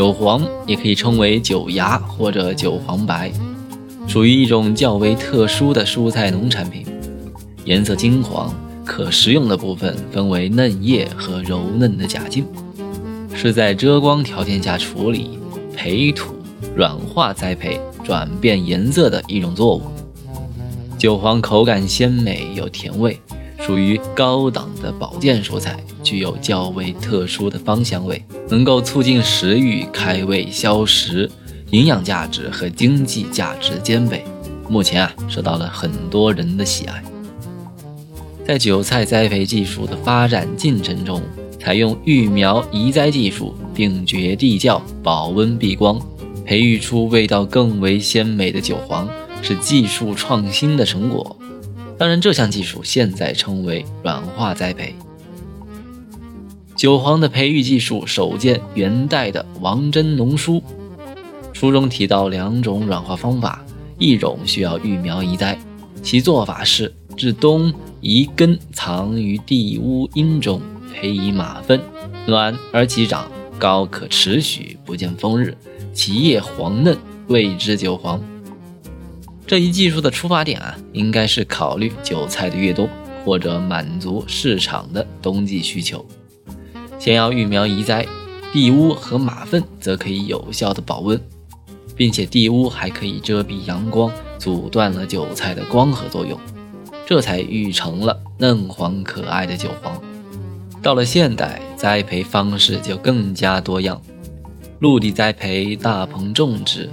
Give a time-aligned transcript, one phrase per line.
[0.00, 3.30] 韭黄也可以称为韭芽或者韭黄白，
[4.08, 6.86] 属于一种较为特殊的蔬菜农产品，
[7.66, 8.50] 颜色金黄，
[8.82, 12.46] 可食用的部分分为嫩叶和柔嫩的假茎，
[13.34, 15.38] 是在遮光条件下处理、
[15.76, 16.34] 培土、
[16.74, 19.82] 软化栽培、转变颜色的一种作物。
[20.96, 23.20] 韭黄口感鲜美有甜味，
[23.60, 31.30] 属于高档的保健蔬菜，具有较为特殊的芳香味，能够促进食欲、开胃消食，
[31.70, 34.24] 营养价值和经济价值兼备。
[34.68, 37.02] 目前啊，受到了很多人的喜爱。
[38.46, 41.22] 在韭菜栽培技术的发展进程中，
[41.58, 46.00] 采用育苗移栽技术，并绝地窖、保温避光，
[46.44, 49.08] 培育出味道更为鲜美的韭黄。
[49.42, 51.34] 是技术创新的成果。
[52.00, 54.94] 当然，这项技术现在称为软化栽培。
[56.74, 60.62] 韭黄的培育技术首见元代的王真农书，
[61.52, 63.62] 书中提到两种软化方法，
[63.98, 65.58] 一种需要育苗移栽，
[66.02, 70.58] 其做法是至冬移根藏于地屋阴中，
[70.94, 71.78] 培以马粪，
[72.26, 75.54] 暖而其长，高可持许，不见风日，
[75.92, 78.18] 其叶黄嫩，谓之韭黄。
[79.50, 82.88] 这一技术的出发点啊，应该是考虑韭菜的越冬，
[83.24, 86.06] 或者满足市场的冬季需求。
[87.00, 88.06] 先要育苗移栽，
[88.52, 91.20] 地屋和马粪则可以有效的保温，
[91.96, 96.38] 并且地屋还可以遮蔽阳光，阻断了韭菜的光合作用，
[97.04, 100.00] 这才育成了嫩黄可爱的韭黄。
[100.80, 104.00] 到了现代，栽培方式就更加多样，
[104.78, 106.88] 陆地栽培、大棚种植。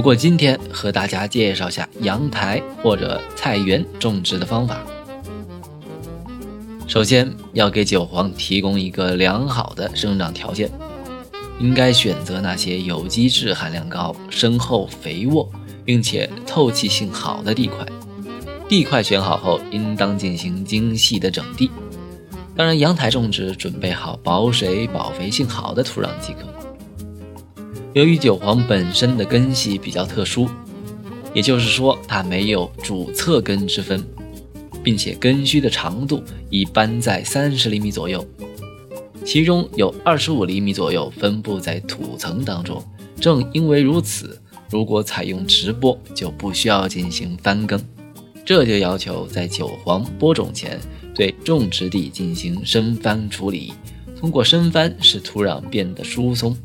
[0.00, 4.80] 不过今天和大家介绍下阳台或者菜园种植的方法。
[6.86, 10.70] 首先要给韭黄提供一个良好的生长条件，
[11.58, 15.46] 应该选择那些有机质含量高、深厚肥沃，
[15.84, 17.84] 并且透气性好的地块。
[18.70, 21.70] 地块选好后，应当进行精细的整地。
[22.56, 26.48] 当然，阳台种植准备好保水、保肥性好的土壤即可。
[27.92, 30.48] 由于韭黄本身的根系比较特殊，
[31.34, 34.04] 也就是说它没有主侧根之分，
[34.82, 38.24] 并且根须的长度一般在三十厘米左右，
[39.24, 42.80] 其中有二十五厘米左右分布在土层当中。
[43.20, 44.40] 正因为如此，
[44.70, 47.78] 如果采用直播，就不需要进行翻耕，
[48.44, 50.78] 这就要求在韭黄播种前
[51.12, 53.72] 对种植地进行深翻处理，
[54.16, 56.56] 通过深翻使土壤变得疏松。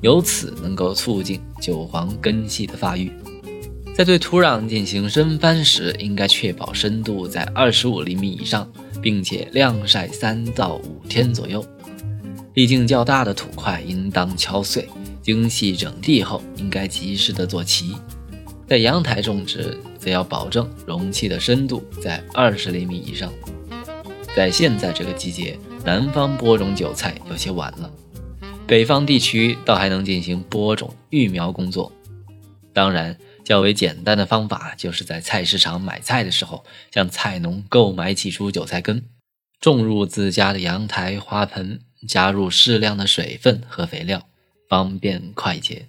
[0.00, 3.12] 由此能够促进韭黄根系的发育。
[3.96, 8.70] 在对土壤进行深翻时，应该确保深度在二十五厘米以上，
[9.02, 11.62] 并且晾晒三到五天左右。
[12.54, 14.88] 粒径较大的土块应当敲碎，
[15.22, 17.94] 精细整地后应该及时的做齐。
[18.66, 23.30] 在阳台种植，则要保证容器的深度在二十厘米以上。
[24.34, 27.90] 在现在这个季节，南方播种韭菜有些晚了。
[28.70, 31.90] 北方地区倒还能进行播种育苗工作，
[32.72, 36.64] 当然较为简单的方法就是在菜市场买菜的时候，
[36.94, 39.02] 向菜农购买几株韭菜根，
[39.60, 44.28] 种入自家的阳台花盆，加入适量的水分和肥料，
[44.68, 45.88] 方便快捷。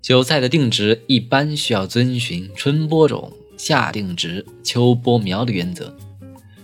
[0.00, 5.92] 韭菜的定植一般需要遵循春播种、夏定植、秋播苗的原则。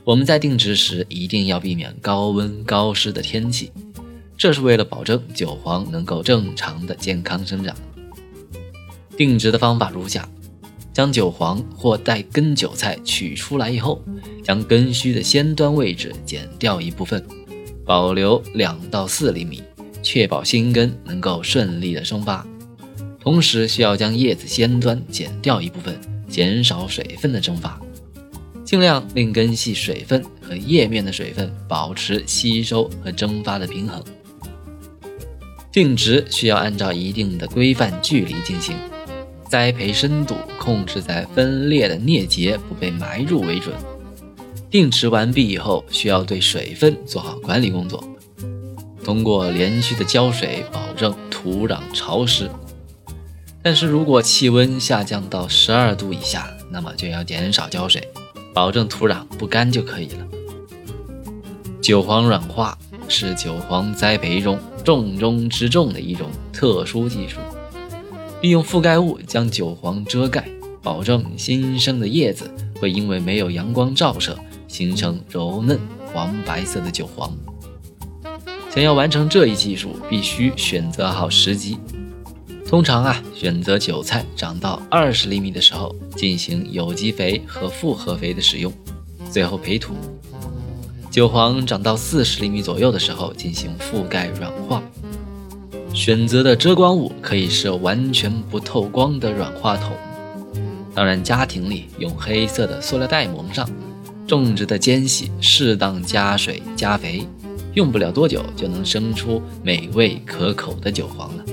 [0.05, 3.73] 我们在定植时一定要避免高温高湿的天气。
[4.41, 7.77] 这是为了保证韭黄能够正常的健康生长。
[9.15, 10.27] 定植的方法如下：
[10.95, 14.03] 将韭黄或带根韭菜取出来以后，
[14.43, 17.23] 将根须的先端位置剪掉一部分，
[17.85, 19.63] 保留两到四厘米，
[20.03, 22.47] 确保新根能够顺利的生发。
[23.21, 26.01] 同时需要将叶子先端剪掉一部分，
[26.31, 27.79] 减少水分的蒸发，
[28.65, 34.03] 尽量令根系水分和叶面的水分保持吸收和蒸发的平衡。
[35.73, 38.77] 定植需要按照一定的规范距离进行，
[39.49, 43.75] 栽培深度控制在分裂的镊节不被埋入为准。
[44.69, 48.03] 定植完毕以后，需要对水分做好管理工作，
[49.05, 52.51] 通过连续的浇水保证土壤潮湿。
[53.63, 58.03] 但是如果气温下降到十二度以下，那么就要减少浇水，
[58.53, 60.27] 保证土壤不干就可以了。
[61.81, 62.77] 韭黄软化
[63.11, 64.59] 是韭黄栽培中。
[64.83, 67.37] 重中之重的一种特殊技术，
[68.41, 70.49] 利用覆盖物将韭黄遮盖，
[70.83, 77.31] 保证新生的叶子会因为没有阳光照射，形成柔嫩黄白色的韭黄。
[78.71, 81.77] 想要完成这一技术，必须选择好时机。
[82.67, 88.73] 通常啊，选择韭菜长到二十厘米的时候进行有机肥和复合肥的使用，
[89.31, 89.93] 最后培土；
[91.11, 94.81] 韭黄长到四十厘米左右的时候进行覆盖软化。
[95.93, 99.93] 选择的遮光物可以是完全不透光的软化桶，
[100.95, 103.69] 当然家庭里用黑色的塑料袋蒙上。
[104.25, 107.27] 种植的间隙适当加水加肥，
[107.75, 111.45] 用不了多久就能生出美味可口的韭黄了。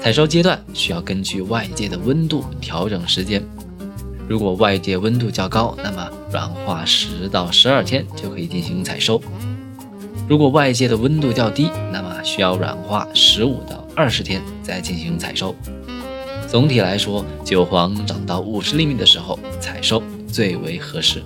[0.00, 3.42] 采收阶段需要根据外界的温度调整时间。
[4.28, 9.20] 如果外界温度较高，那么软化十到十二天就可以进行采收；
[10.28, 15.54] 如果外界的温度较低，那么需要软化十五到二十天再进行采收。
[16.48, 21.22] 总体来说，韭黄长到五十厘米的时候采收最为合适。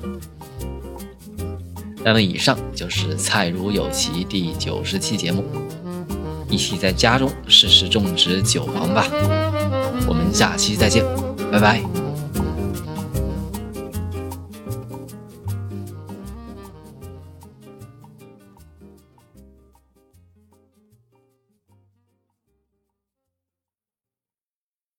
[2.02, 5.44] 那么，以上就是《菜如有奇》第九十期节目。
[6.50, 9.06] 一起在家中试试种植韭黄吧，
[10.08, 11.04] 我们下期再见，
[11.52, 11.97] 拜拜。